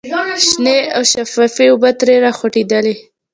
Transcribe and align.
شنې 0.47 0.77
او 0.95 1.01
شفافې 1.11 1.65
اوبه 1.71 1.89
ترې 1.99 2.15
را 2.23 2.31
خوټکېدلې. 2.37 2.93